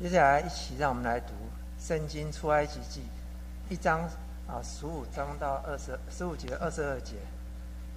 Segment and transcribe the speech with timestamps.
[0.00, 1.26] 接下来，一起让我们来读
[1.78, 3.02] 《圣经出埃及记》
[3.70, 4.00] 一章
[4.48, 7.16] 啊，十五章到二十十五节二十二节，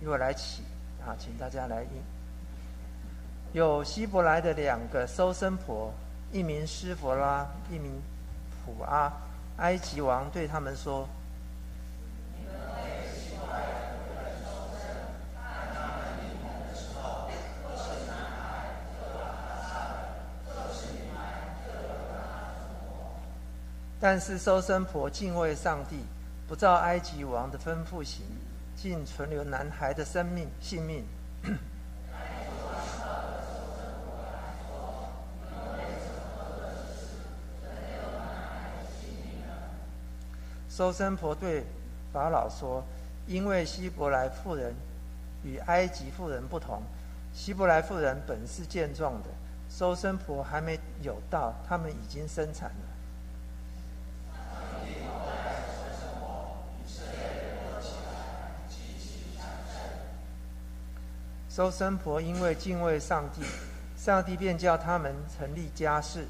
[0.02, 0.64] 由我来起
[1.02, 1.90] 啊，请大家来应。
[3.54, 5.94] 有希伯来的两个收生婆，
[6.34, 7.94] 一名施弗拉，一名
[8.66, 9.10] 普阿。
[9.60, 11.08] 埃及王对他们说。
[24.06, 25.96] 但是收生婆敬畏上帝，
[26.46, 28.26] 不照埃及王的吩咐行，
[28.76, 31.06] 竟存留男孩的生命性命。
[40.70, 41.64] 收生婆对
[42.12, 42.84] 法老说
[43.26, 44.76] ：“因为希伯来妇人
[45.46, 46.84] 与埃及妇人不同，
[47.34, 49.30] 希伯来妇人本是健壮的，
[49.70, 52.76] 收生婆还没有到，他们已经生产了。”
[61.56, 63.44] 收生婆因为敬畏上帝，
[63.96, 66.26] 上帝便叫他们成立家室。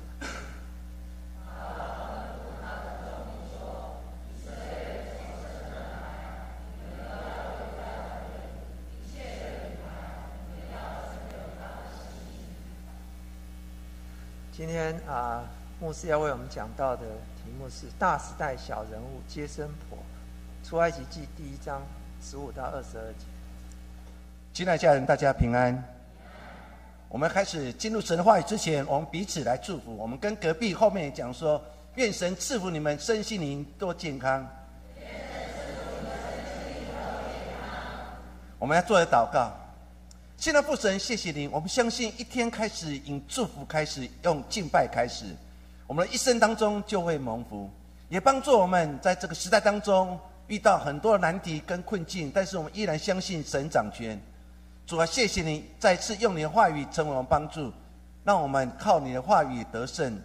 [14.51, 15.45] 今天啊，
[15.79, 17.03] 牧师要为我们讲到的
[17.37, 19.97] 题目是“大时代小人物接生婆”，
[20.67, 21.81] 出埃及记第一章
[22.21, 23.32] 十五到二十二节。
[24.53, 25.83] 亲爱家人，大家平安。
[27.09, 29.97] 我们开始进入神的话语之前，我们彼此来祝福。
[29.97, 31.59] 我们跟隔壁后面讲说：
[31.95, 34.47] 愿神赐福你们身心灵多健康。
[38.59, 39.51] 我们要做的祷告。
[40.37, 41.49] 现在父神，谢谢您。
[41.49, 45.25] 我们相信一天开始，以祝福开始，用敬拜开始，
[45.87, 47.67] 我们的一生当中就会蒙福，
[48.07, 54.15] 也帮助我们在这个时代当中遇到很多的难题跟困境，但是我们依然相信神掌权。
[54.85, 57.71] 主啊，谢谢你再次用你的话语成为我们帮助，
[58.25, 60.21] 让我们靠你的话语得胜。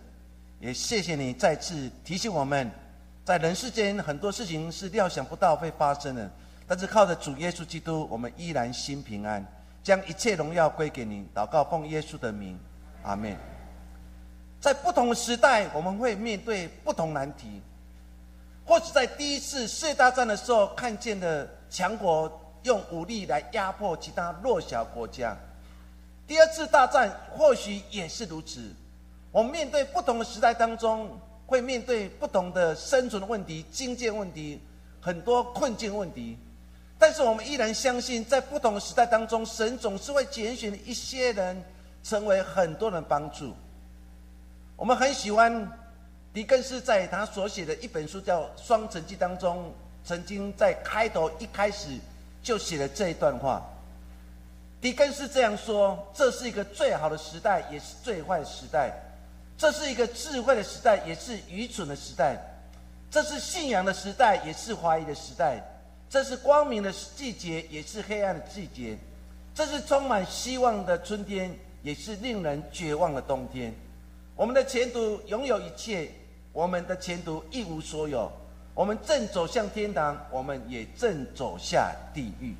[0.58, 2.68] 也谢谢你再次提醒我们，
[3.24, 6.28] 在人世间很多事情是料想不到会发生的，
[6.66, 9.46] 但是靠着主耶稣基督，我们依然心平安，
[9.84, 11.24] 将一切荣耀归给你。
[11.32, 12.58] 祷告奉耶稣的名，
[13.04, 13.36] 阿门。
[14.60, 17.62] 在不同的时代，我们会面对不同难题，
[18.64, 22.28] 或是在第一次世界大战的时候看见的强国。
[22.68, 25.34] 用武力来压迫其他弱小国家。
[26.26, 28.60] 第二次大战或许也是如此。
[29.32, 34.60] 我们面对不同的时代当中，会面对不同的生存问题、经济问题、
[35.00, 36.36] 很多困境问题。
[36.98, 41.64] 但是我们依然相信，在不同的时代当中，神总是会拣选一些人，
[42.02, 43.54] 成为很多人帮助。
[44.76, 45.72] 我们很喜欢
[46.34, 49.72] 狄更斯在他所写的一本书叫《双城记》当中，
[50.04, 51.98] 曾经在开头一开始。
[52.42, 53.62] 就写了这一段话。
[54.80, 58.90] 狄更斯这样说：“这是一个最好的时代，也是最坏的时代；
[59.56, 62.36] 这是一个智慧的时代，也是愚蠢的时代；
[63.10, 65.60] 这是信仰的时代，也是怀疑的时代；
[66.08, 68.96] 这是光明的季节，也是黑暗的季节；
[69.52, 73.74] 这是充满希望的春天，也是令人绝望的冬天。
[74.36, 76.08] 我们的前途拥有一切，
[76.52, 78.30] 我们的前途一无所有。”
[78.78, 82.54] 我们正走向天堂，我们也正走下地狱。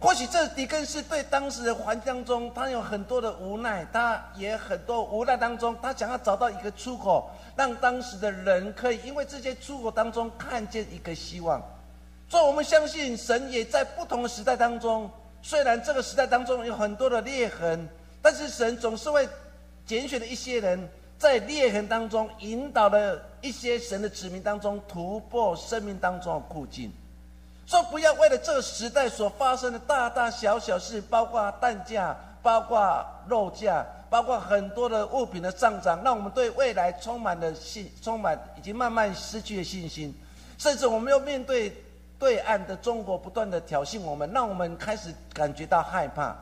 [0.00, 11.62] 或许这狄更斯对当时的环境当中，他有很多的无奈，他也很多无奈当中，他想要找到一个出口，让当时的人可以因为这些出口当中看见一个希望。
[12.28, 15.08] 所以，我们相信神也在不同的时代当中，
[15.42, 17.88] 虽然这个时代当中有很多的裂痕，
[18.20, 19.28] 但是神总是会
[19.86, 20.88] 拣选的一些人。
[21.18, 26.92] 在裂痕当中，引导了一些神的子民当中突破生命当中的困境。
[27.66, 40.14] 说不要为了这个时代所发生的大大小小事，包括蛋价、包括肉价、包括很多的物品的上涨，让我们对未来充满了信，充满已经慢慢失去了信心。
[40.56, 41.72] 甚至我们又面对
[42.18, 46.36] 对岸的中国不断的挑衅我们，让我们开始感觉到害怕。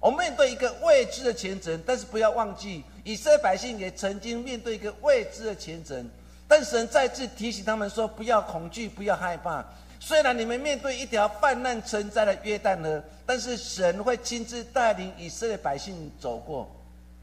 [0.00, 2.84] 我们面对一个未知的前程，但是不要忘记。
[3.06, 6.10] 以色列百姓也曾经面对一个未知的前程，
[6.48, 9.64] 但神再次提醒他们说：“不要恐惧，不要害怕。
[10.00, 16.68] 虽然你们面对一条泛滥成灾的约旦河，但是神会亲自带领以色列百姓走过。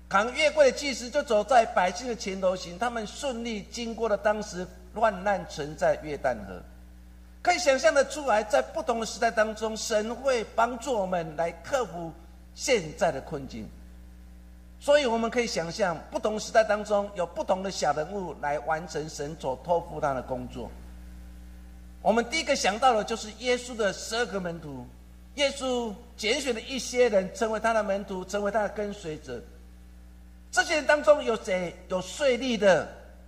[0.08, 6.64] 扛月柜的祭司就走在百姓的前头行，他们顺利经过了当时乱难存在约旦河。
[7.42, 12.10] 可以想象的出来，在不同的时代当中，神会帮助我们来克服
[12.56, 13.70] 现在的困境。”
[14.84, 20.70] 所以我们可以想象，不同时代当中有不同的小人物来完成神所托付他的工作。
[22.02, 24.86] 我们第一个想到的就是耶稣的十二个门徒，
[25.36, 29.42] 耶稣拣选了一些人成为他的门徒，成为他的跟随者。
[30.52, 31.74] 这些人当中有谁？
[31.88, 32.86] 有税吏的，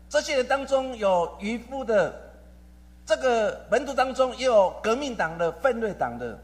[0.09, 2.13] 这些人当中有渔夫的，
[3.05, 6.37] 这个门徒当中也有革命党的、奋锐党的。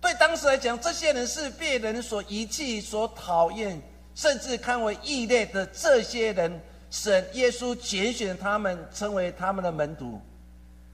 [0.00, 3.82] 对当时来讲，这些人是被人所遗弃、所讨厌，
[4.14, 5.64] 甚至看为异类的。
[5.66, 6.60] 这些人，
[6.90, 10.20] 神耶稣拣选他们成为他们的门徒。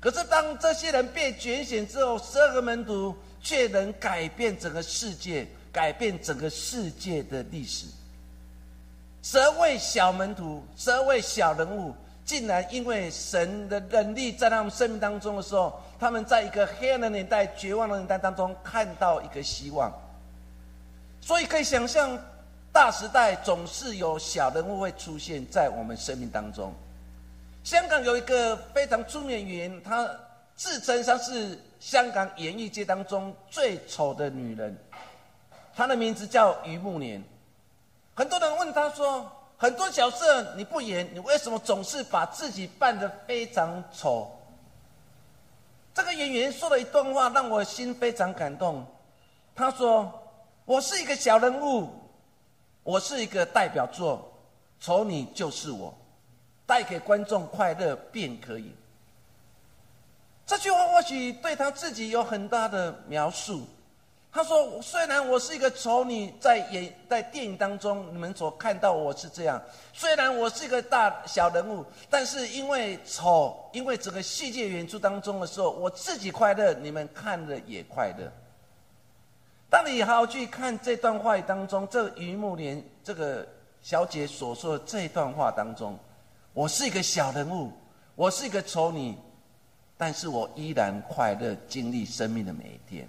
[0.00, 7.87] 可是，当这些人被拣选之后，十二个门徒却能改变整个世界，改变整个世界的历史。
[9.23, 11.93] 十二位小门徒，十二位小人物，
[12.25, 19.93] 竟然因为神的能力在他们生命当中的时候，他们在一个黑暗的年代、绝望的年代当中看到一个希望。
[21.20, 22.17] 所以可以想象，
[22.79, 26.73] 大时代总是有小人物会出现在我们生命当中。
[27.65, 30.09] 香港有一个非常出名演员，她
[30.55, 34.79] 自称她是香港演艺界当中最丑的女人，
[35.75, 37.21] 她的名字叫于慕莲。
[38.15, 39.29] 很多人问她说
[39.59, 44.31] ：“很多角色你不演，你为什么总是把自己扮得非常丑？”
[45.93, 48.87] 这个演员说了一段话，让我心非常感动。
[49.57, 50.09] 他说
[50.65, 51.91] ：“我是一个小人物，
[52.83, 54.33] 我是一个代表作，
[54.81, 55.95] 丑女就是我，
[56.67, 58.73] 带给观众快乐便可以。”
[60.47, 63.67] 这句话或许对他自己有很大的描述。
[64.31, 69.61] 他说：“虽然我是一个丑女，在演在电影当中，你们所看到我是这样。
[69.93, 78.31] 虽然我是一个大小人物，但是因为丑，因为整个戏剧演出当中的时候，我自己快乐，你们看了也快乐。
[79.70, 83.47] 当你好好去看这段话当中，这于木莲这个
[83.82, 85.99] 小姐所说的这段话当中，
[86.55, 87.70] 我是一个小人物，
[88.15, 89.15] 我是一个丑女，
[89.99, 93.06] 但是我依然快乐，经历生命的每一天。”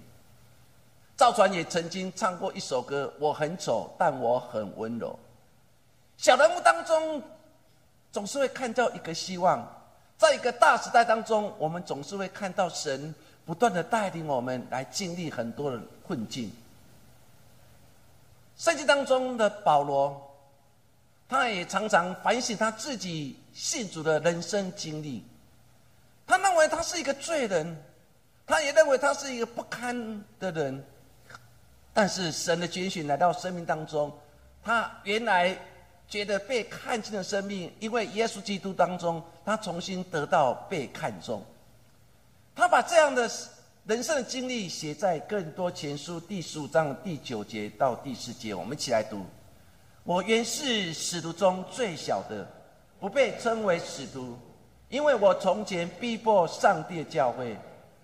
[1.16, 5.18] 赵传也曾经唱过一首歌：“我很丑，但我很温柔。”
[6.18, 7.22] 小人物当中，
[8.12, 9.66] 总是会看到一个希望。
[10.18, 13.14] 在一个大时代当中，我们总是会看到神
[13.46, 15.80] 不断的带领我们来经历很多的
[16.10, 16.50] 困境。
[18.56, 20.20] 圣经当中的保罗，
[21.28, 25.24] 他也常常反省他自己信主的人生经历。
[26.26, 27.80] 他认为他是一个罪人，
[28.44, 30.84] 他也认为他是一个不堪的人。
[31.94, 34.12] 但是神的拣选来到生命当中，
[34.64, 35.56] 他原来
[36.08, 41.40] 觉得被看见的生命，因为耶稣基督当中，他重新得到被看重。
[42.56, 43.30] 他把这样的
[43.86, 49.24] 人生的经历写在更多前书第十五章第九节到第十节，我们一起来读。
[50.04, 52.46] 我原是使徒中最小的，
[53.00, 54.36] 不被称为使徒，
[54.90, 57.56] 因为我从前逼迫上帝教会。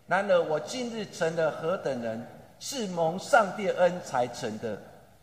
[0.07, 2.27] 然而我今日成了何等人！
[2.59, 4.81] 是蒙上帝恩才成的，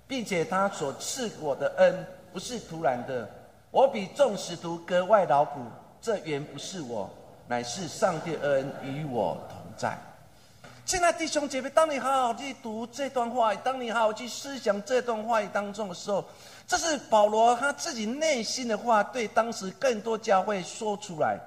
[0.07, 3.27] 并且他所赐我的恩不是突然的。
[3.71, 5.61] 我比众使徒格外劳苦，
[5.99, 7.09] 这原不是我，
[7.47, 9.97] 乃是上帝恩与我同在。
[10.85, 16.24] 亲爱弟兄姐妹，当你好好去读这段话，当你好好去思想这段话语当中的时候，
[16.68, 21.40] 这是保罗他自己内心的话，对当时更多教会说出来。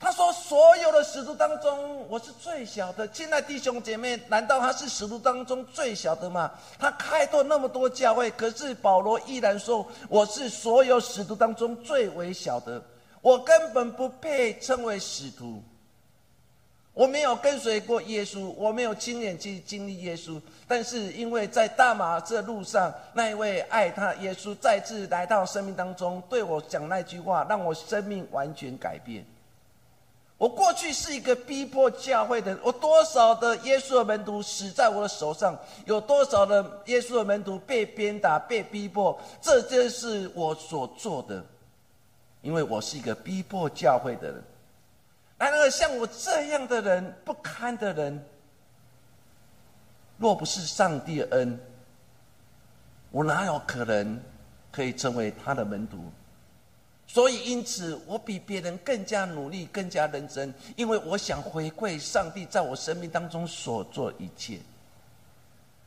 [0.00, 3.06] 他说：“所有的使徒当中，我是最小的。
[3.08, 6.50] 亲爱弟兄姐妹，难道他是使徒当中最小的吗？
[6.76, 12.82] 他开拓那么多教会，可是保罗依然说：我是所有使徒当中最微小的。
[13.20, 15.62] 我根本不配称为使徒。
[16.94, 20.40] 我没有跟随过耶稣，我没有亲眼去经历耶稣。
[20.68, 29.24] 但是因为在大马这路上，那一位爱他耶稣再次来到生命当中，对我讲那句话，让我生命完全改变。”
[30.36, 35.56] 我过去是一个逼迫教会的，我多少的耶稣的门徒死在我的手上，
[35.86, 41.44] 有多少的耶稣的门徒被鞭打、被逼迫，这就是我所做的，
[42.40, 44.42] 因为我是一个逼迫教会的人。
[45.42, 48.24] 然而，像我这样的人、不堪的人，
[50.16, 51.58] 若不是上帝恩，
[53.10, 54.22] 我哪有可能
[54.70, 55.98] 可以成为他的门徒？
[57.08, 64.60] 所以，因此，我比别人更加努力，更加认真，因为我想回馈上帝在我生命当中所做一切。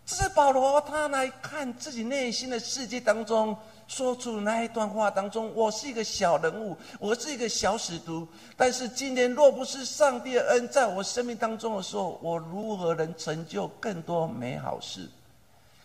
[0.05, 3.57] 这是保罗他来看自己内心的世界当中
[3.88, 8.27] 说出那一段话当中：我是一个小人物，我是一个小使徒。
[8.55, 15.09] 但是今天若不是上帝的恩在我生命当中的时候，我如何能成就更多美好事？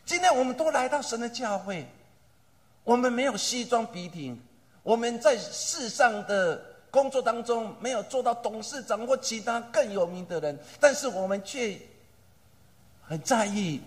[0.05, 1.87] 今天我们都来到神的教会。
[2.85, 4.39] 我们没有西装笔挺，
[4.83, 6.61] 我们在世上的
[6.91, 11.79] 工作当中没有做到董事长或其他更有名的人，但是我们却
[13.03, 13.81] 很在意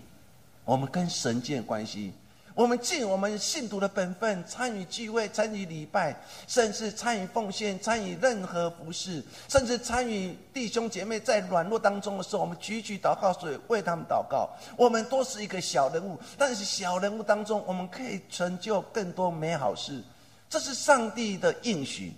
[0.66, 2.14] 我们跟神建关系。
[2.56, 6.16] 我们尽我们信徒的本分，参与聚会，参与礼拜，
[6.48, 14.48] 甚至参与奉献，参与任何服饰，甚至参与弟兄姐妹在软弱当中的时候，我们举举祷告所以为他们祷告。
[14.78, 20.04] 我们都是一个小人物，但是小人物当中，我们可以成就更多美好事。
[20.48, 22.14] 这是上帝的应许。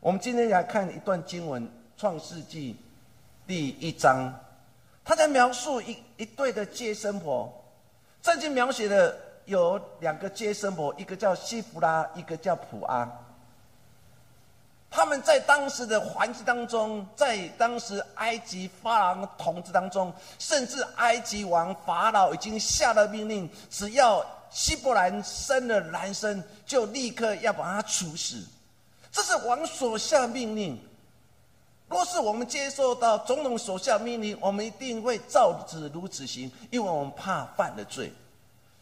[0.00, 1.62] 我们今天来看一段经文，
[1.96, 2.72] 《创世纪》
[3.46, 4.34] 第一章，
[5.04, 7.52] 他在描述一一对的接生婆，
[8.22, 9.16] 圣经描写的。
[9.46, 13.06] 有两个接生婆，一个叫西弗拉，一个叫普阿。
[14.90, 28.42] 他们在当时的环境当中，在当时埃及法老统治当中，甚至埃及王法老已经下了命令，只要希伯兰生了男生，就立刻要把他处死。
[29.12, 30.80] 这是王所下命令。
[31.88, 38.12] 若是我们接受到总统所下命令，我们一定会照此如此行，因为我们怕犯了罪。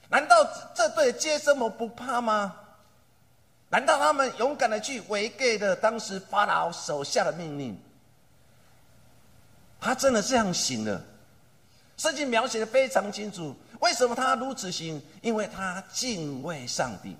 [0.08, 0.36] 难道
[0.74, 2.54] 这对接生婆不怕吗？
[3.70, 7.78] 难道他们勇敢的去违背了当时法老手下的命令？
[9.80, 11.02] 他真的这样行了？
[11.96, 13.54] 圣经描写的非常清楚。
[13.80, 15.02] 为什么他如此行？
[15.22, 17.16] 因为他敬畏上帝，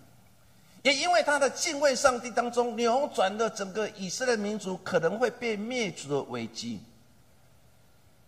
[0.82, 6.80] 也因为他的敬畏上帝当中扭转了整个以色列民族可能会被灭族的危机。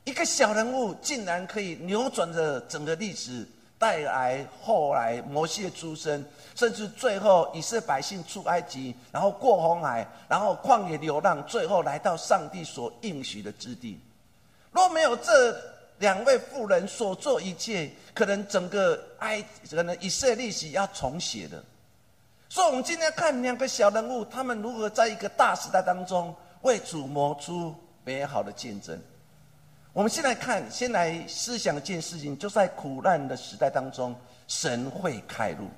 [0.05, 3.47] 一个小人物竟然可以扭转着整个历史。
[3.77, 14.01] 带来后来摩西的出生，甚至最后以色列百姓出埃及，然后过红海，然后旷野流浪，最后来到上帝所应许的之地。
[14.71, 15.61] 若没有这
[15.99, 21.63] 两位妇人所做一切，可能整个埃可能以色列历史要重写的。
[22.49, 27.75] 所以，我们今天看两个小人物，他们如何在一个大时代当中为主谋出
[28.05, 28.99] 美好的见证。
[29.93, 34.15] 我们先来看，先来思想一件事情，就在苦难的时代当中，
[34.47, 35.69] 神会开路。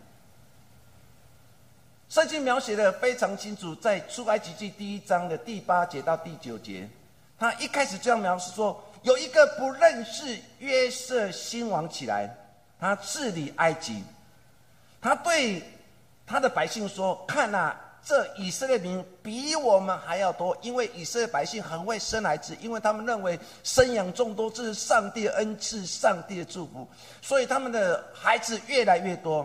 [2.09, 6.89] 圣经描写的非常清楚，在出埃及记第一章的第八节到第九节，
[7.39, 12.35] 他一开始这样描述说：有一个不认识约瑟新王起来，
[12.79, 14.03] 他治理埃及，
[15.01, 15.63] 他对
[16.27, 17.77] 他的百姓说：看呐。
[18.09, 26.87] 这以色列民比我们还要多，因为以色列百姓很会生孩子，因为他们认为生养众多这是上帝的恩赐、上帝的祝福，
[27.21, 29.45] 所以他们的孩子越来越多。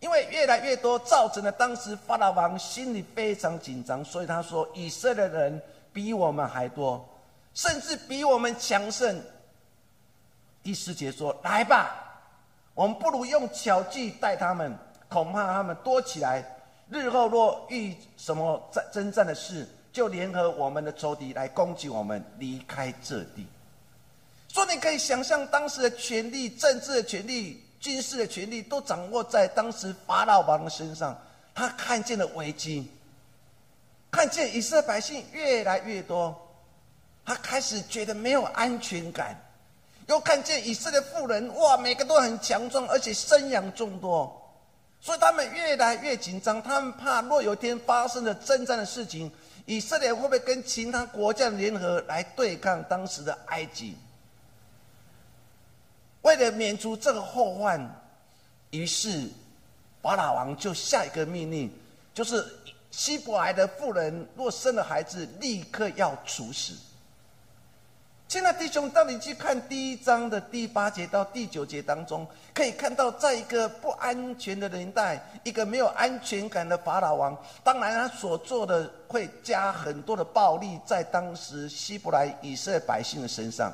[0.00, 5.62] 因为越来越多，造成了当时法老王心里非常紧张，所以他说：以色列人
[5.92, 7.08] 比我们还多，
[7.54, 9.22] 甚至比我们强盛。
[10.60, 11.94] 第四节说：来吧，
[12.74, 14.76] 我们不如用巧计带他们，
[15.12, 16.42] 恐怕他们多起来。
[16.88, 23.46] 日后若遇什么战征战的事，就联合我们的仇敌来攻击我们，离开这地。
[24.48, 31.18] 说你可以想象，当时的权力、政治的权力、军事的权力，都掌握在当时法老王的身上。
[31.54, 32.90] 他看见了危机，
[34.10, 36.34] 看见以色列百姓越来越多，
[37.24, 39.34] 他开始觉得没有安全感。
[40.08, 44.38] 又看见以色列妇人，哇，每个都很强壮，而且生养众多。
[45.02, 49.28] 所以他们越来越紧张，他们怕若有一天发生了征战的事情，
[49.66, 53.96] 以色列会不会跟其他国家联合来对抗当时的埃及？
[56.22, 57.84] 为了免除这个后患，
[58.70, 59.28] 于是
[60.00, 61.68] 法老王就下一个命令，
[62.14, 62.46] 就是
[62.92, 66.74] 希伯来的妇人若生了孩子，立刻要处死。
[68.32, 83.70] 现在弟兄，当你去看第一章的第八节到第九节当中，可以看到，在一个不安全的年代，一个没有安全感的法老王，当然他所做的会加很多的暴力在当时希伯来以色列百姓的身上。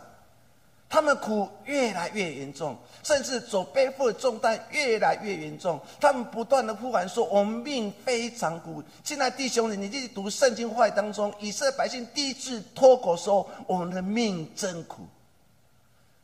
[0.90, 5.78] 他们苦越来越严重，甚至所背负的重担越来越严重。
[6.00, 15.07] 他们不断的呼喊说：“我们命非常苦。”现在弟兄们，你去读圣经话当中，以色列百姓第一次脱口说：“我们的命真苦。”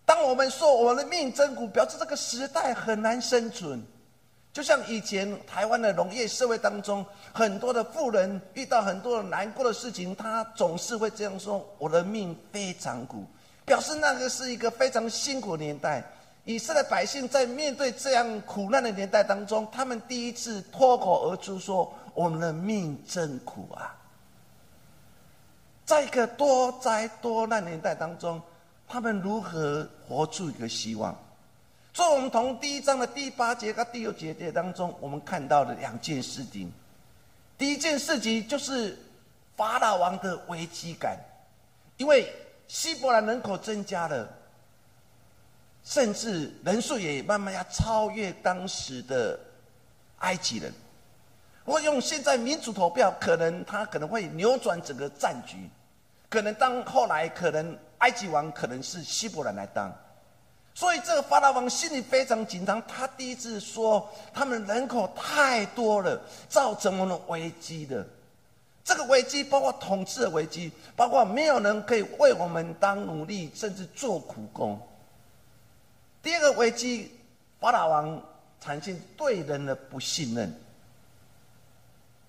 [0.06, 3.82] 当我们说我们的命真苦，表示这个时代很难生存。
[4.50, 13.26] 就像以前台湾的农业社会当中，很多的富人遇到很多难过的事情，他总是会这样说：“我的命非常苦。”
[13.64, 16.04] 表示那个是一个非常辛苦的年代，
[16.44, 23.96] 以色列百姓在面对这样苦难的年代当中，他们第一次脱口而出说：“我们的命真苦啊！”
[25.86, 28.40] 在一个多灾多难年代当中，
[28.88, 31.16] 他们如何活出一个希望？
[31.92, 36.72] 所以，我们从第一章的第八节和第六节当中，我们看到了两件事情。
[37.56, 38.98] 第一件事情就是
[39.56, 41.16] 法老王的危机感，
[41.98, 42.32] 因为
[42.66, 44.28] 希伯来人口增加了，
[45.84, 49.38] 甚至人数也慢慢要超越当时的
[50.18, 50.72] 埃及人。
[51.64, 55.68] 如果用现在民主投票，可能他可能会扭转整个战局，
[56.28, 59.90] 可能当后来可能埃及王可能是希伯来来当，
[60.74, 62.82] 所以这个法老王心里非常紧张。
[62.86, 68.06] 他第一次说，他们人口太多了，造成我们危机的。
[68.84, 74.78] 这个危机包括统治的危机，包括没有人可以为我们当奴隶，甚至做苦工。
[76.22, 77.10] 第二个危机，
[77.58, 78.22] 法老王
[78.60, 80.54] 产生对人的不信任。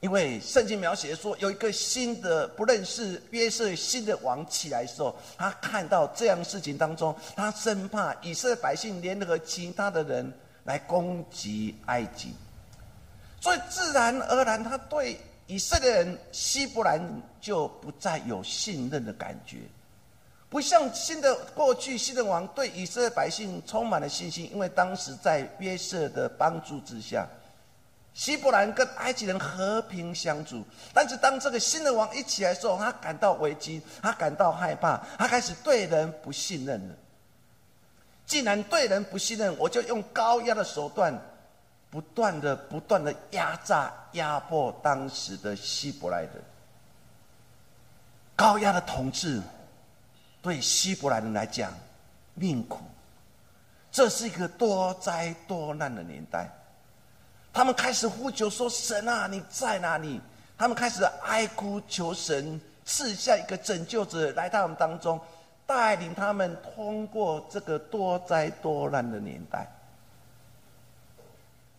[0.02, 10.32] 因为圣经描写说，有一个新的不认识约瑟新的王起来的时候，他看到这样事情当中，他生怕以色列百姓联合其他的人
[10.66, 12.34] 来攻击埃及，
[13.42, 17.00] 所以自然而然，他对以色列人希伯兰
[17.40, 19.58] 就不再有信任的感觉，
[20.50, 27.28] 不像新的过去新的王对以色列百姓充满了信心，因为当时在约瑟的帮助之下。
[28.14, 36.96] 希伯兰跟埃及人和平相处，但是当这个新的王一起来的时候，他感到危机，他感到害怕，他开始对人不信任了。
[38.26, 41.14] 既然对人不信任，我就用高压的手段，
[41.96, 46.32] 不断的、不断的压榨、压迫当时的希伯来人。
[48.36, 49.42] 高压的统治
[50.42, 51.72] 对希伯来人来讲
[52.34, 52.82] 命苦，
[53.94, 56.50] 这是一个多灾多难的年代。
[57.54, 60.20] 他们开始呼求说：“神啊，你在哪里？”
[60.60, 65.18] 他们开始哀哭求神赐下一个拯救者来到我们当中，
[65.66, 69.66] 带领他们通过这个多灾多难的年代。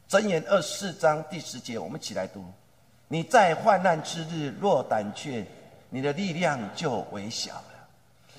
[0.09, 2.45] 箴言二十四章第十节，我们一起来读
[3.09, 5.45] ：“你在患难之日若胆怯，
[5.91, 7.89] 你的力量就微小了。”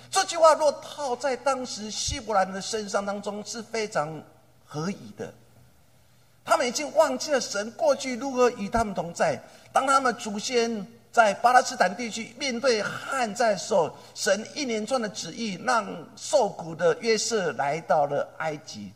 [0.09, 4.23] 这句话若套在当时希伯来人的身上当中，是非常
[4.65, 5.33] 合宜的。
[6.45, 9.37] 他们已经忘记了神过去如何与他们同在。
[9.73, 18.93] 当他们祖先在巴勒斯坦地区面对旱灾的时候，神一连串的旨意让受苦的约瑟来到了埃及，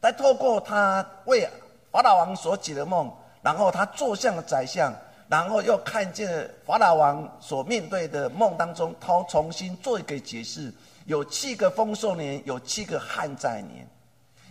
[0.00, 1.46] 来透过他为
[1.94, 3.08] 法老王所解的梦，
[3.40, 4.92] 然后他坐向了宰相，
[5.28, 10.74] 然后又看见法老王所面对的梦当中，他重新做一个解释：
[11.06, 13.88] 有七个丰收年，有七个旱灾年。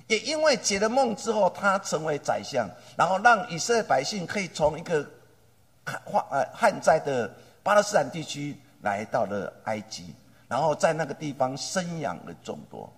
[0.08, 5.06] 也因为解了梦之后，他成为宰相，然后让以色列百姓可以从一个
[5.84, 6.02] 旱
[6.32, 7.30] 呃旱灾的
[7.62, 10.16] 巴勒斯坦地区来到了埃及，
[10.48, 12.90] 然后在那个地方生养了众多。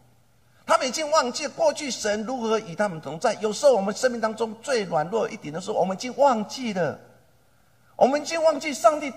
[0.66, 3.34] 他们已经忘记过去神如何与他们同在。
[3.36, 7.00] 有时候我们生命当中最软弱一点的时候，我们已经忘记了，
[7.96, 9.14] 我们已经忘记上帝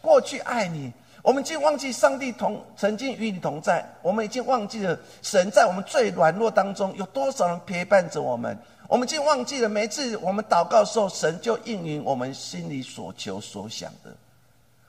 [0.00, 0.92] 过去爱你。
[1.22, 8.58] 我们已经忘记上帝同曾经与你同在，我们已经忘记了神在我们最软弱当中有多少人陪伴着我们。
[8.88, 14.10] 我们已经忘记了每次我们祷告的时候，神就应允我们心里所求所想的。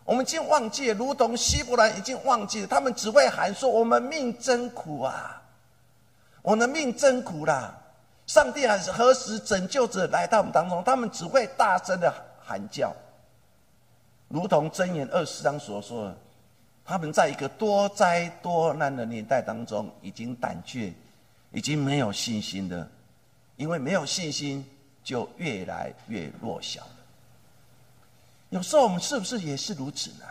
[0.06, 5.41] 我们已经忘记了，如同希伯来已经忘记了，他们只会喊说：“我们命真苦啊，
[6.42, 7.78] 我的命真苦啦！”
[8.28, 10.82] 上帝还是何时拯救者来到我们当中？
[10.84, 12.96] 他们只会大声的喊叫。
[14.30, 16.14] 如同箴言二十章所说，
[16.86, 20.94] 他们在一个多灾多难的年代当中，已经胆怯，
[21.52, 22.88] 已经没有信心的，
[23.58, 24.66] 因为没有信心，
[25.04, 26.96] 就越来越弱小了。
[28.50, 30.26] 有时候我们是不是也是如此呢？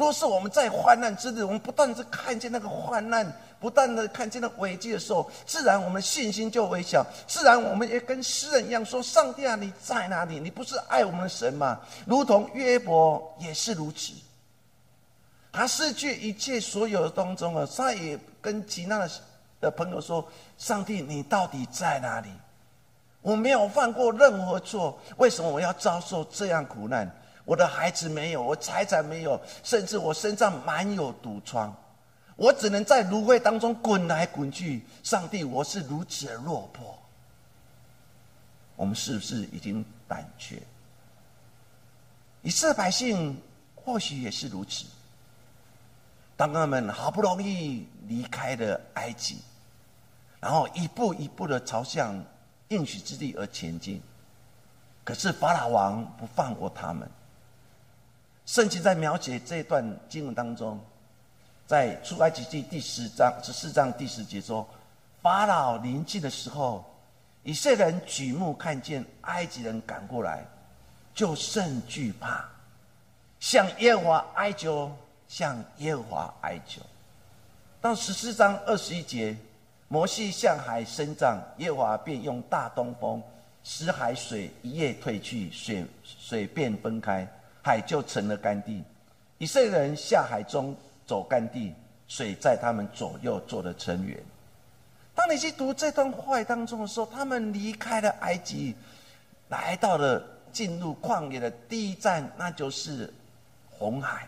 [0.00, 10.40] 若是我们在患难之日，我们不断的看见那个患难，不断的看见那危机的时候，自然我们信心就微小，自然我们也跟诗人一样说：“上帝啊，你在哪里？
[10.40, 14.14] 你不是爱我们的神吗？”如同约伯也是如此，
[15.52, 19.10] 他失去一切所有的当中啊，他也跟其他的
[19.60, 22.30] 的朋友说：“上帝，你到底在哪里？
[23.20, 27.06] 我没有犯过任何错，为什么我要遭受这样苦难？”
[27.50, 31.74] 我的孩子没有，我财产没有，甚至我身上满有毒疮，
[32.36, 34.84] 我只能在芦苇当中滚来滚去。
[35.02, 36.96] 上帝，我是如此的落魄。
[38.76, 40.62] 我们是不是已经胆怯？
[42.42, 43.36] 以色列百姓
[43.74, 44.86] 或许也是如此。
[46.36, 49.38] 当他们好不容易离开了埃及，
[50.38, 52.24] 然后一步一步的朝向
[52.68, 54.00] 应许之地而前进，
[55.02, 57.10] 可是法老王不放过他们。
[58.50, 60.76] 圣经在描写这段经文当中，
[61.68, 64.68] 在出埃及记第十章十四章第十节说
[65.22, 66.84] ：“法老临近的时候，
[67.44, 70.44] 以色列人举目看见埃及人赶过来，
[71.14, 72.44] 就甚惧怕，
[73.38, 74.90] 向耶和华哀求，
[75.28, 76.82] 向耶和华哀求。
[77.80, 79.36] 到十四章二十一节，
[79.86, 83.22] 摩西向海伸杖，耶和华便用大东风
[83.62, 87.24] 使海水一夜退去，水水便分开，
[87.62, 88.82] 海就成了干地。
[89.38, 91.74] 以色列人下海中走干地，
[92.08, 94.18] 水在他们左右做了成员。
[95.14, 98.74] 当你去读这段话当中的时候，他们离开了埃及，
[99.48, 103.12] 来到了进入旷野的第一站，那就是
[103.70, 104.26] 红海。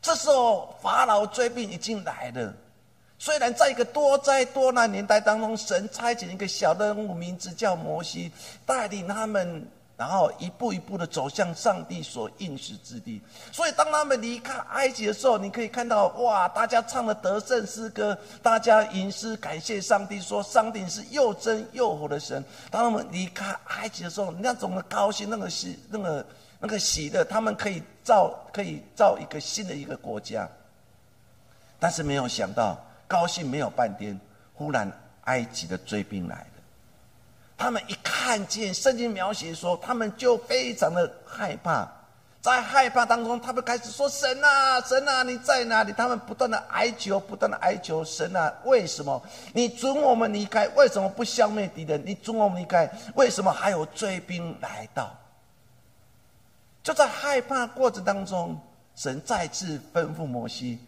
[0.00, 2.54] 这时候法老追兵已经来了。
[3.18, 8.30] 虽然在一个多灾多难年代当中，神差遣一个小人物，名字叫摩西，
[8.64, 9.66] 带领他们，
[9.98, 13.20] 然后一步一步的走向上帝所应许之地。
[13.52, 22.42] 所以当他们离开埃及的时候，你可以看到，哇，大家唱了得胜诗歌，大家吟诗感谢上帝，说上帝是又真又活的神。
[22.70, 26.26] 当他们离开埃及的时候，那种的高兴，那个喜，那个
[26.60, 30.48] 那个喜的，他们可以造，可以造一个新的一个国家。
[31.78, 32.78] 但是没有想到。
[33.10, 34.20] 高兴没有半天，
[34.52, 34.92] 忽然
[35.24, 36.62] 埃及的追兵来了。
[37.56, 37.94] 他们一
[38.28, 41.90] 看见圣经描写说，他们就非常的害怕。
[42.42, 49.18] 在害怕当中，他们开始说：“神啊，神啊，你在哪里？”他们不断的哀求，不断的哀求神啊，为什么
[49.54, 50.68] 你准我们离开？
[50.76, 52.02] 为什么不消灭敌人？
[52.04, 55.10] 你准我们离开，为什么还有追兵来到？
[56.82, 58.60] 就在害怕过程当中，
[58.94, 60.78] 神再次吩咐摩西，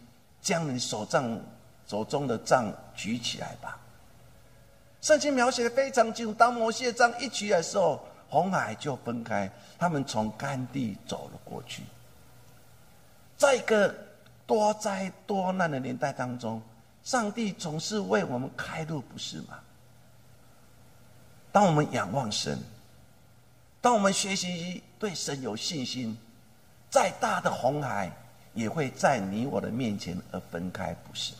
[0.43, 1.39] 将你手杖。
[1.87, 3.79] 手中的杖举起来吧。
[5.01, 11.81] 圣经描写的非常清楚，当摩西的杖一举来的时候，红海就分开，他们从干地走了过去。
[13.35, 13.93] 在一个
[14.45, 16.61] 多灾多难的年代当中，
[17.03, 19.59] 上帝总是为我们开路，不是吗？
[21.51, 22.59] 当我们仰望神，
[23.81, 26.15] 当我们学习对神有信心，
[26.91, 28.11] 再大的红海
[28.53, 31.33] 也会在你我的面前而分开，不是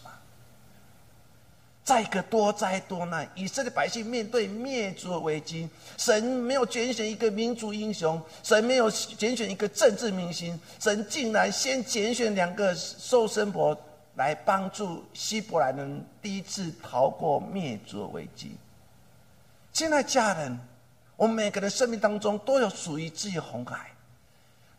[1.82, 1.84] 吗？
[1.84, 5.68] 在一个多灾多难，以色列百姓面对灭族的危机，
[5.98, 13.76] 神没有拣选一个民族英雄，神没有拣选一个政治明星，神竟然先拣选两个受生婆
[14.16, 18.56] 来帮助希伯来人第一次逃过灭族的危机。
[19.74, 20.60] 亲爱家人，
[21.18, 23.91] 我们每个人生命当中都有属于自己的红海。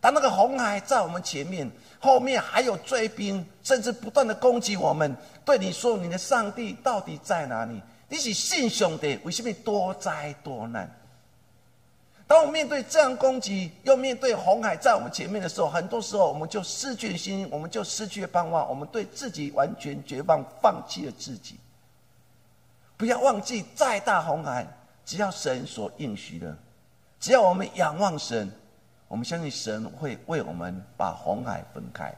[0.02, 5.16] 当那个红海在我们前面，后面还有追兵，甚至不断的攻击我们。
[5.44, 7.80] 对你说：“你的上帝到底在哪里？
[8.08, 10.90] 你是信兄弟，为什么多灾多难？”
[12.26, 21.54] 当我面对这样攻击，又面对红海在我们前面的时候，很多时候我们就失去了信心，我们就失去了盼望，我们对自己完全绝望，放弃了自己。
[22.96, 24.66] 不要忘记，再大红海，
[25.04, 26.56] 只要神所应许的，
[27.20, 28.50] 只要我们仰望神。
[29.12, 32.10] 我们相信神会为我们把红海分开，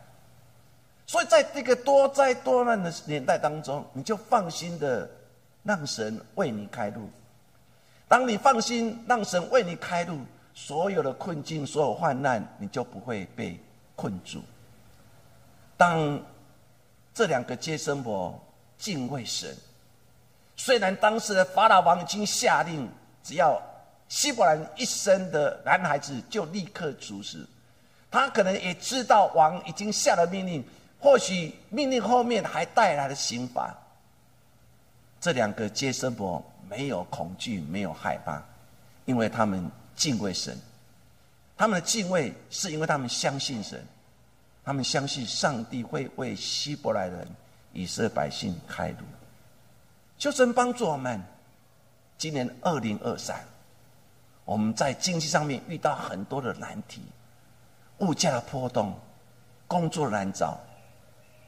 [1.09, 5.11] 所以在这个多灾多难的年代当中，你就放心的
[5.64, 7.11] 让神为你开路。
[8.07, 10.20] 当你放心让神为你开路，
[10.54, 13.59] 所有的困境、所有患难，你就不会被
[13.96, 14.40] 困住。
[15.76, 16.22] 当
[17.12, 18.40] 这两个接生婆
[18.78, 19.52] 敬畏神，
[20.54, 22.88] 虽然当时的法老王已经下令，
[23.24, 23.61] 只要。
[24.09, 27.47] 希伯兰一生的男孩子就立刻处死，
[28.11, 30.64] 他可能也知道王已经下了命令，
[31.01, 33.75] 或许命令后面还带来了刑罚。
[35.21, 38.43] 这两个接生婆没有恐惧，没有害怕，
[39.07, 40.57] 因为他们敬畏神。
[41.57, 43.85] 他们的敬畏是因为他们相信神，
[44.64, 47.27] 他们相信上帝会为希伯来人、
[47.73, 48.99] 以色列百姓开路。
[50.19, 51.21] 求神帮助我们，
[52.19, 53.43] 今年二零二三。
[54.44, 57.02] 我们在经济上面遇到很多的难题，
[57.98, 58.94] 物价的波动，
[59.66, 60.59] 工作难找，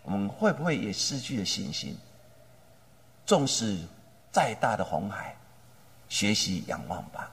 [0.03, 1.97] 我们会不会也失去了信心？
[3.27, 3.79] 纵使
[4.33, 5.37] 再大的红海，
[6.09, 7.31] 学习仰望吧。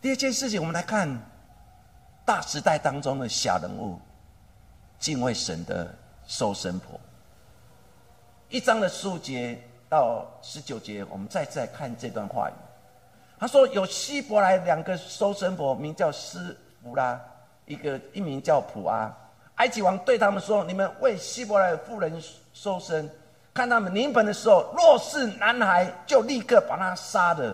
[0.00, 1.08] 第二件事情，我们来看
[2.24, 4.00] 大时代当中的小人物，
[4.98, 5.94] 敬畏神的
[6.26, 6.98] 收生婆。
[8.48, 9.56] 一章的十五节
[9.88, 12.54] 到十九节，我们再再看这段话语。
[13.42, 17.20] 他说：“有希伯来两个收生婆，名叫斯弗拉，
[17.66, 19.12] 一个一名叫普阿。
[19.56, 22.22] 埃及王对他们说：‘你们为希伯来妇人
[22.54, 23.10] 收生，
[23.52, 27.52] 看他们临盆的时候，若是男孩，就立刻把他杀了；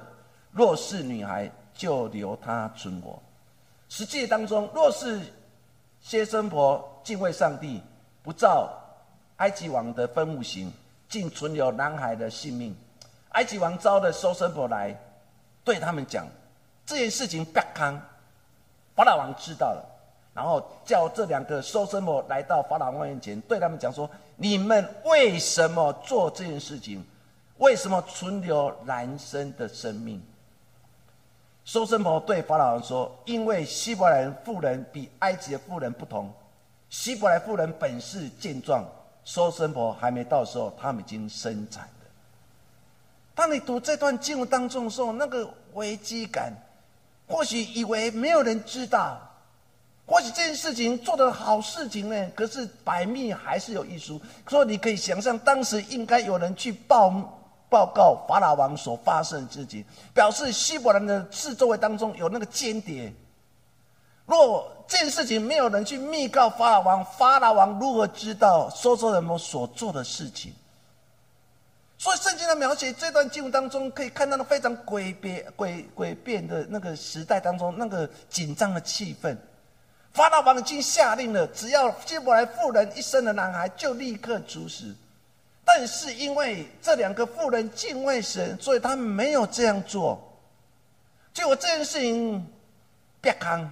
[0.52, 3.18] 若是女孩，就留他存活。’
[3.88, 5.18] 实际当中，若是
[6.02, 7.82] 接生婆敬畏上帝，
[8.22, 8.68] 不照
[9.38, 10.70] 埃及王的吩咐行，
[11.08, 12.76] 竟存留男孩的性命。”
[13.32, 14.94] 埃及王招的收生婆来，
[15.68, 16.26] 对他们讲
[16.86, 18.00] 这件事情不康，
[18.96, 19.84] 法老王知道了，
[20.32, 27.04] 然后叫这两个收生婆来到法老王面前，对他们讲说：你们为什么做这件事情？
[27.58, 30.22] 为什么存留男生的生命？
[31.66, 36.32] 收生婆对法老王说：因为希伯来妇人比埃及的妇人不同，
[36.88, 38.82] 希伯来妇人本是健壮。
[39.22, 41.86] 收生婆还没到时候，他们已经生产。
[43.38, 46.52] 当你读这段经文当中的时候，那个危机感，
[47.28, 49.16] 或许以为没有人知道，
[50.04, 54.20] 或许这件事情做的好事情呢，可是百密还是有一疏。
[54.48, 57.10] 所以你可以想象，当时应该有人去报
[57.70, 63.14] 报告法老王所发生的事情，表示希伯兰的四周围当中有那个间谍。
[64.26, 70.52] 若这件事情没有人去密告法老王，法老王如何知道说说人们所做的事情？
[71.98, 79.36] 所以圣经的描写这段经文当中，可以看到那非常诡别、诡诡变的那个时代当中那个紧张的气氛。
[80.12, 84.94] 法老王已经下令了，只要希伯来妇人一生的男孩，就立刻处死。
[85.64, 90.18] 但是因为这两个妇人敬畏神，所以他们没有这样做。
[91.34, 92.46] 结果这件事情
[93.20, 93.70] 别康。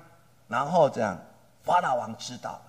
[0.49, 1.19] 然后这样，
[1.65, 2.61] 法老王知道，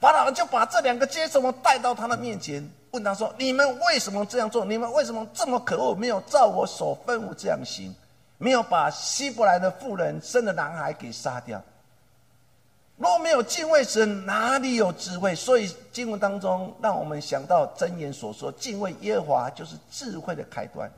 [0.00, 4.64] 法老王就把这两个接什么带到他的面前，问他说：“你们为什么这样做？
[4.64, 5.96] 你们为什么这么可恶？
[5.96, 7.92] 没有照我所吩咐这样行，
[8.38, 11.60] 没有把希伯来的妇人生的男孩给杀掉？
[12.96, 15.34] 若没有敬畏神，哪里有智慧？
[15.34, 20.88] 所以经文当中让我们想到箴言所说：敬畏耶和华就是智慧的开端。”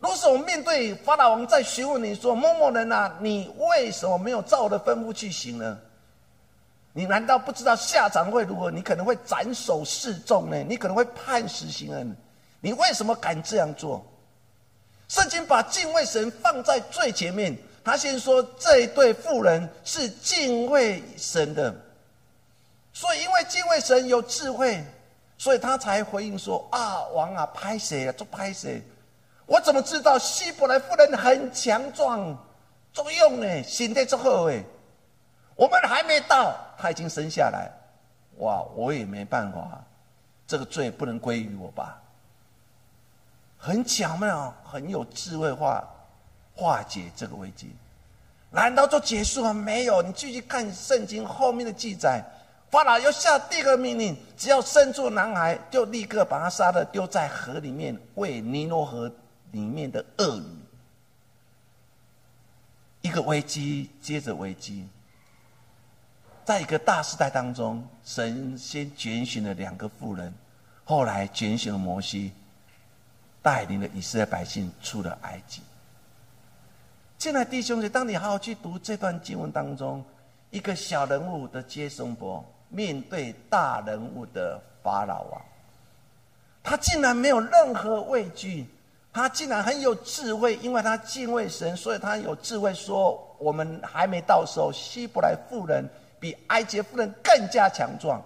[0.00, 5.78] 如果是我们面对法老王在询问你说：“某某人啊，你为什么没有照我的吩咐去行呢？
[6.98, 8.72] 你难道不知道下场会如何？
[8.72, 10.56] 你可能会斩首示众呢？
[10.64, 12.16] 你可能会判死刑呢？
[12.60, 14.04] 你为什么敢这样做？”
[15.06, 21.72] 圣经把敬畏神放在最前面，他先说这一对妇人是敬畏神的，
[22.92, 24.84] 所以因为敬畏神有智慧，
[25.38, 28.12] 所以他才回应说：“啊，王啊，拍谁啊？
[28.18, 28.82] 做拍谁？”
[29.46, 32.36] 我怎么知道希伯来夫人很强壮，
[32.92, 33.62] 作用呢？
[33.62, 34.64] 心态之后哎，
[35.58, 37.68] 我们还没到，他已经生下来，
[38.36, 38.62] 哇！
[38.76, 39.82] 我也没办法，
[40.46, 42.00] 这个罪不能归于我吧？
[43.58, 45.84] 很巧妙，很有智慧化
[46.54, 47.74] 化解这个危机。
[48.52, 49.52] 难道就结束了？
[49.52, 52.22] 没有，你继续看圣经后面的记载，
[52.70, 59.12] 法老又下第二个命令：只要生出男孩，就立刻把他杀了，丢在河里面，喂尼罗河。
[59.50, 60.58] 里面的鳄鱼，
[63.00, 64.86] 一个危机接着危机，
[66.48, 70.32] 在一个大时代当中，神先拣选了两个妇人，
[70.82, 72.32] 后来拣选了摩西，
[73.42, 75.60] 带领了以色列百姓出了埃及。
[77.18, 80.02] 进来弟兄姐当你好好去读这段经文当中，
[80.48, 85.42] 一个小人物的接生伯面对大人物的法老王，
[86.62, 88.66] 他竟然没有任何畏惧。
[89.12, 95.86] 他竟然很有智慧，因为他敬畏神，所以他有智慧说：“我们还没到时候，希伯来妇人
[96.20, 98.22] 比埃及夫人更加强壮，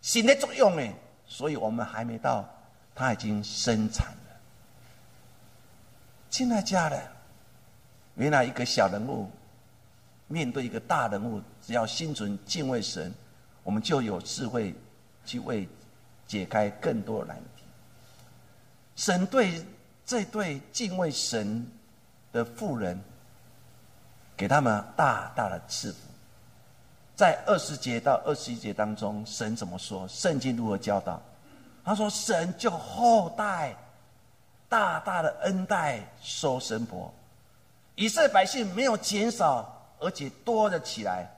[0.00, 0.92] 心的作用呢，
[1.26, 2.48] 所以我们还没到，
[2.94, 4.40] 他已经生产了。”
[6.30, 7.02] 亲爱家人，
[8.14, 9.30] 原来一个小人物
[10.28, 13.14] 面对一个大人物，只要心存敬畏神，
[13.62, 14.74] 我们就有智慧
[15.24, 15.68] 去为
[16.26, 17.62] 解开更多难题。
[18.94, 19.64] 神对。
[20.08, 21.66] 这对敬畏神
[22.30, 22.96] 的妇人，
[24.36, 25.98] 给他们大大的赐福。
[27.16, 30.06] 在二十节到二十一节当中，神怎么说？
[30.06, 31.20] 圣经如何教导？
[31.84, 33.74] 他说：“神就后代
[34.68, 37.12] 大大的恩待收神婆，
[37.94, 41.28] 以色列百姓没有减少，而且多了起来，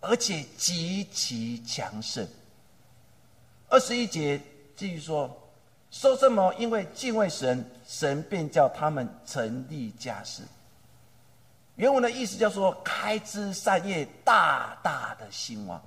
[0.00, 2.26] 而且极其强盛。”
[3.70, 4.40] 二十一节
[4.76, 5.30] 继续说。
[5.92, 6.54] 说什么？
[6.56, 10.44] 因为敬畏神，神便叫他们成立家室。
[11.80, 15.80] 原文的意思叫做开枝散叶，大大的兴旺。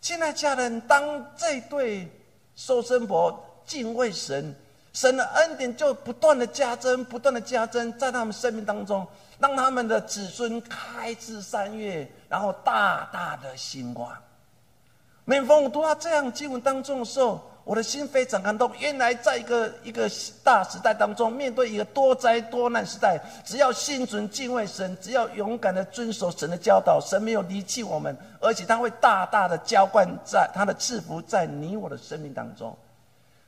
[0.00, 2.10] 亲爱家人，当这对
[2.56, 4.52] 收生婆敬畏神，
[4.92, 9.06] 神的恩典就不断的加增，不断的加增，在他们生命当中，
[9.38, 14.12] 让他们的子孙开枝散叶，然后大大的兴旺。
[15.24, 18.68] 每逢我读到这样经文当中的时候，我的心非常感动。
[18.80, 20.10] 原来在一个一个
[20.42, 32.76] 大时代当中，面对一个多灾多难时代，只要心存敬畏神，只要勇敢的遵守神的教导，神没有离弃我们，而且他会大大的浇灌在他的赐福在你我的生命当中。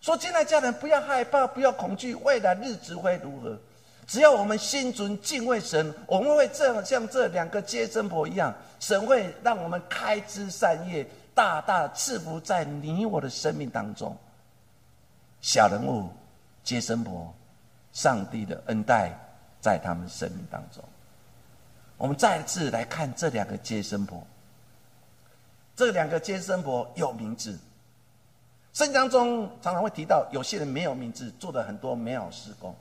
[0.01, 3.59] 说：“亲爱家人，不要害怕，不要恐惧，未来日子会如何？
[4.07, 11.05] 只要我们心存敬畏神，我们会这样像这两个接生婆一样，神会让我们开枝散叶，
[11.35, 14.17] 大大赐福在你我的生命当中。
[15.41, 16.09] 小人物
[16.63, 17.35] 接生婆，
[17.93, 19.13] 上帝的恩待
[19.61, 20.83] 在他们生命当中。
[21.97, 24.25] 我们再次来看这两个接生婆，
[25.75, 27.59] 这两个接生婆有名字。”
[28.73, 32.75] 圣经当中常常会提到，有些人没有名字，做了很多美好施工，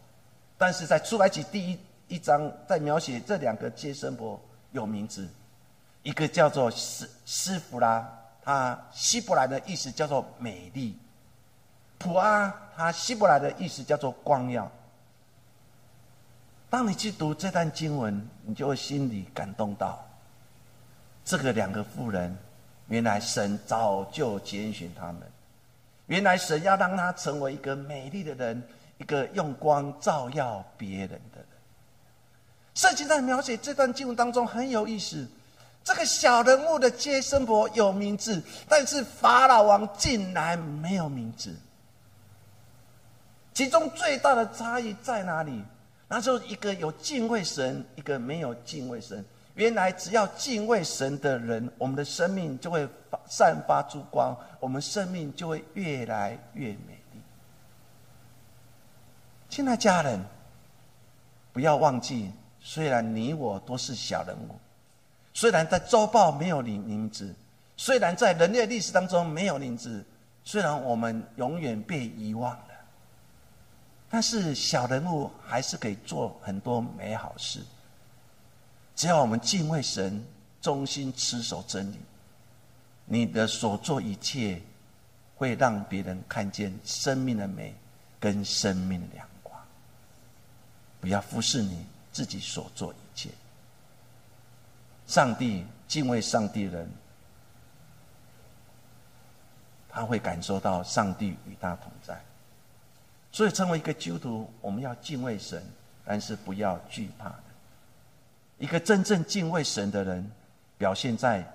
[0.58, 4.40] 但是在出埃及第一一章，在描写这两个接生婆
[4.72, 5.28] 有名字，
[6.02, 8.10] 一个叫做斯斯弗拉，
[8.44, 10.94] 他希伯来的意思叫做美丽；
[11.98, 14.72] 普阿，他希伯来的意思叫做光耀。
[16.70, 20.04] 当你去读这段经文，你就会心里感动到，
[21.24, 22.38] 这个两个妇人，
[22.88, 25.22] 原来神早就拣选他们。
[26.08, 28.64] 原来神要让他成为一个美丽的人，
[28.98, 31.46] 一个用光照耀别人的人。
[32.74, 35.28] 圣经在描写这段经文当中很有意思，
[35.84, 41.56] 这个小人物的接生婆有名字，但是法老王竟然没有名字。
[43.54, 45.64] 其中最大的差异在哪里？
[46.08, 49.24] 那就一个有敬畏神，一个没有敬畏神。
[49.56, 57.22] 原来只要敬畏神的人，我们的生命就会发散发出光，我们生命就会越来越美丽。
[59.50, 60.24] 亲爱家人，
[61.52, 64.56] 不要忘记，虽然你我都是小人物，
[65.34, 67.34] 虽然在周报没有你名字，
[67.78, 70.06] 虽然在人类历史当中没有名字，
[70.44, 72.68] 虽然我们永远被遗忘了，
[74.10, 77.62] 但是小人物还是可以做很多美好事。
[78.96, 80.24] 只要我们敬畏神，
[80.62, 81.98] 忠心持守真理，
[83.06, 84.62] 你的所做一切，
[85.36, 87.74] 会让别人看见生命的美
[88.20, 89.58] 跟生命的亮光。
[91.00, 92.94] 不要忽视你自己所做。
[95.12, 96.90] 上帝敬畏上帝人，
[99.90, 102.18] 他会感受到上帝与他同在。
[103.30, 105.62] 所以，成为一个基督徒，我们要敬畏神，
[106.06, 107.36] 但是不要惧怕。
[108.58, 110.32] 一个真正敬畏神的人，
[110.78, 111.46] 表现在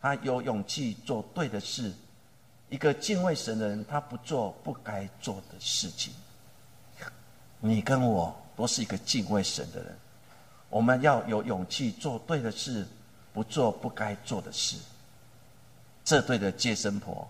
[0.00, 1.92] 他有勇气做对的事。
[2.68, 6.12] 一个敬畏神的人，他不做不该做的事情。
[7.60, 9.96] 你跟我都是一个敬畏神的人，
[10.68, 12.84] 我们要有勇气做对的事，
[13.34, 14.78] 不做不该做的事。
[16.02, 17.28] 这对的接生婆，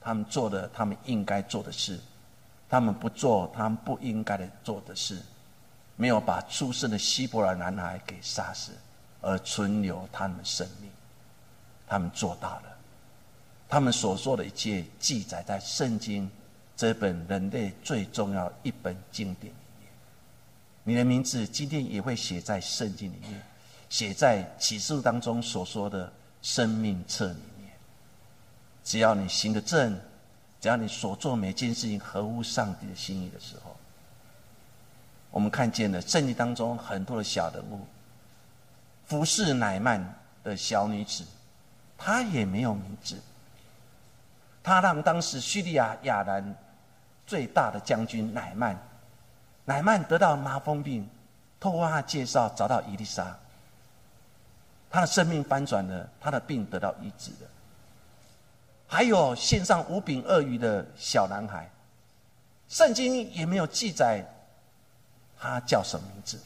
[0.00, 2.00] 他们做的他们应该做的事，
[2.68, 5.20] 他们不做他们不应该的做的事。
[5.94, 8.72] 没有把出生的希伯来男孩给杀死，
[9.20, 10.90] 而存留他们生命，
[11.86, 12.76] 他们做到了。
[13.68, 16.30] 他们所做的一切记载在圣经
[16.76, 19.90] 这本人类最重要一本经典里面。
[20.82, 23.42] 你的名字今天也会写在圣经里面，
[23.92, 27.70] 写在启示当中所说的生命册里面。
[28.82, 30.00] 只要你行得正，
[30.58, 33.76] 只要你所做每件事情合乎上帝的心意的时候。
[35.30, 37.80] 我们看见了圣经当中很多的小人物，
[39.04, 40.02] 服侍乃曼
[40.42, 41.22] 的小女子，
[41.98, 43.14] 她也没有名字。
[44.62, 46.56] 她让当时叙利亚亚兰
[47.26, 48.74] 最大的将军乃曼，
[49.66, 51.06] 乃曼得到麻风病，
[51.60, 53.38] 透过他介绍找到伊丽莎，
[54.92, 57.48] 他的生命翻转了，他的病得到医治了。
[58.86, 61.68] 还有献上五饼鳄鱼的小男孩，
[62.68, 64.22] 圣经也没有记载。
[65.38, 66.38] 他叫什么名字？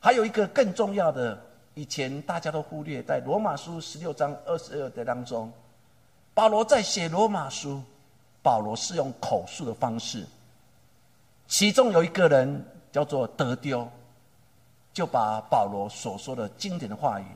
[0.00, 1.40] 还有一个更重要的，
[1.74, 5.50] 以前大家都忽略，在罗马书十六章二十二节当中，
[6.34, 7.82] 保罗在写罗马书，
[8.42, 10.26] 保罗是用口述的方式，
[11.46, 13.88] 其中有一个人叫做德丢，
[14.96, 17.26] 就把保罗所说的经典的话语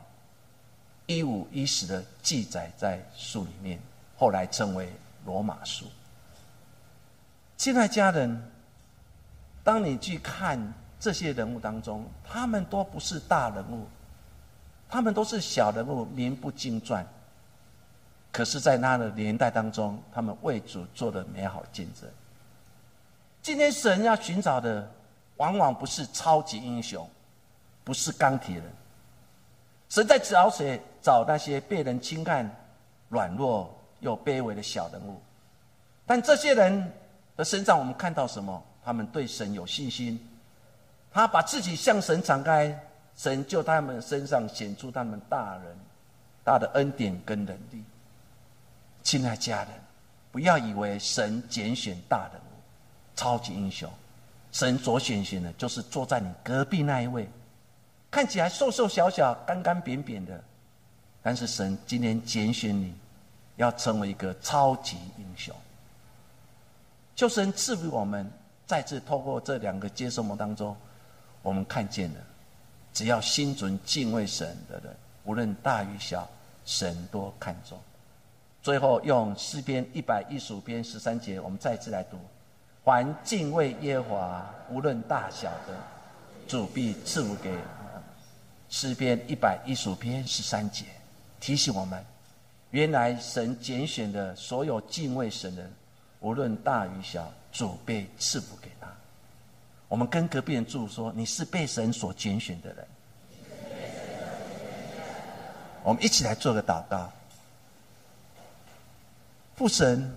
[1.05, 3.79] 一五一十的记载在书里面，
[4.17, 4.91] 后来称为
[5.27, 5.85] 罗马书。
[7.59, 8.43] 亲爱家人。
[9.63, 13.87] 当你去看这些人物当中，他们都不是大人物，
[14.89, 17.07] 他们都是小人物，名不经传。
[18.33, 22.09] 可是，在那的年代当中，他们为主做的美好见证。
[23.43, 24.91] 今天神要寻找的，
[25.37, 27.07] 往往不是超级英雄，
[27.91, 28.65] 不是钢铁人。
[29.89, 30.81] 神在找谁？
[31.03, 32.49] 找那些被人轻看、
[33.09, 35.21] 软弱又卑微的小人物。
[36.07, 36.93] 但这些人
[37.37, 38.63] 的身上，我们看到什么？
[38.85, 40.25] 他们对神有信心，
[41.11, 42.79] 他把自己向神敞开，
[43.17, 45.77] 神就他们身上显出他们大人
[46.45, 47.83] 大的恩典跟能力。
[49.03, 49.69] 亲爱家人，
[50.31, 52.55] 不要以为神拣选大人物、
[53.17, 53.91] 超级英雄，
[54.53, 57.29] 神所选选的，就是坐在你隔壁那一位，
[58.11, 60.43] 看起来瘦瘦小小、干干扁扁的，
[61.23, 62.93] 但是神今天拣选你，
[63.57, 65.55] 要成为一个超级英雄。
[67.15, 68.29] 就神赐予我们，
[68.67, 70.77] 再次透过这两个接受模当中，
[71.43, 72.21] 我们看见了，
[72.93, 76.29] 只要心存敬畏神的人，无论大与小，
[76.65, 77.79] 神都看重。
[78.61, 82.19] 最后用诗篇一百一十五篇十三节，我们再次来读：
[82.85, 85.77] 凡敬畏耶和华，无论大小的，
[86.49, 87.55] 主必赐福给。
[88.71, 90.85] 诗篇一百一十五篇十三节，
[91.41, 92.03] 提醒我们，
[92.71, 95.73] 原来神拣选的所有敬畏神的人，
[96.21, 98.87] 无论大与小，主被赐福给他。
[99.89, 102.87] 我们跟隔壁人祝说：你是被神所拣选的人。
[105.83, 107.11] 我们一起来做个祷告。
[109.57, 110.15] 父神，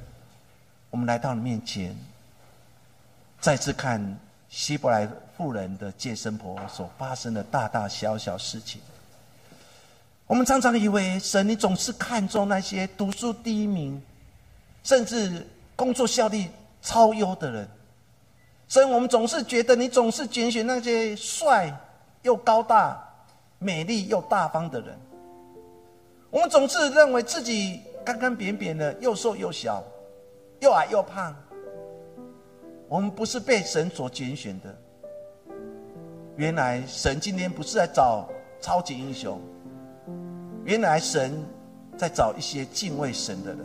[0.91, 1.95] 我们来到你面前，
[3.41, 4.15] 再次看
[4.53, 8.79] 希伯来妇人的接生婆所发生的大大小小事情。
[10.27, 13.99] 我们常常以为神，你总是看重那些读书第一名，
[14.83, 15.43] 甚至
[15.75, 16.47] 工作效率
[16.83, 17.67] 超优的人。
[18.67, 21.75] 神，我们总是觉得你总是拣选那些帅
[22.21, 23.03] 又高大、
[23.57, 24.95] 美丽又大方的人。
[26.29, 27.81] 我们总是认为自己。
[28.05, 29.81] 干干扁扁的，又瘦又小，
[30.59, 31.33] 又矮又胖。
[32.87, 34.75] 我们不是被神所拣选的。
[36.35, 38.27] 原来神今天不是在找
[38.59, 39.39] 超级英雄，
[40.63, 41.43] 原来神
[41.97, 43.59] 在找一些敬畏神的人。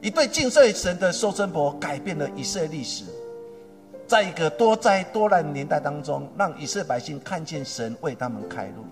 [0.00, 3.04] 一对敬畏神的收生婆，改变了以色列历史。
[4.06, 8.84] 在一个多灾多难年代当中，让以色列百姓看见神为他们开路。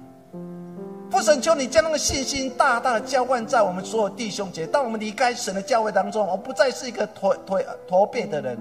[1.10, 4.66] 父神，求你将那个信心大大的浇灌在我们所有弟兄姐。
[4.66, 8.58] 当我们离开神的教会当中，我不再是一个驼驼驼背的人，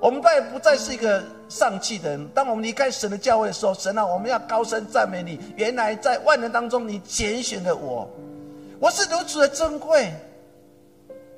[0.00, 2.28] 我们再不再是一个丧气的人。
[2.28, 5.40] 当我们离开神的教会的时候，神啊，我们要高声赞美你。
[5.56, 8.08] 原来在万人当中，你拣选了我，
[8.78, 10.12] 我是如此的珍贵。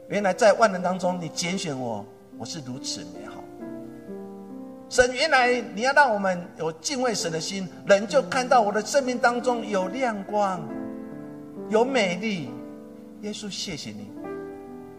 [0.09, 2.05] 原来在万人当中，你拣选我，
[2.38, 3.41] 我是如此美好。
[4.93, 10.61] 神，原来你要让我们有敬畏神的心，人就看到我的生命当中有亮光，
[11.70, 12.51] 有美丽。
[13.22, 14.11] 耶稣，谢谢你。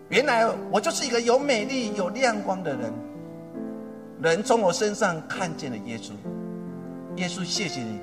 [0.10, 2.92] 原来我就是一个有美丽、有亮光的人，
[4.20, 6.14] 人从我身上看见了耶稣。
[7.18, 8.00] 耶稣，谢谢你。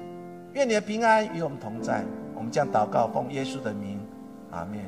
[0.52, 2.04] 愿你的平安与我们同在。
[2.36, 3.98] 我们将祷告，奉耶稣的名，
[4.52, 4.78] 阿门。